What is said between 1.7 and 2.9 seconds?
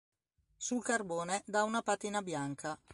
patina bianca.